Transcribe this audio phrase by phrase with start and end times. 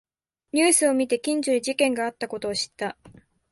[0.51, 2.97] ニュースを見て近所で事件があったことを知った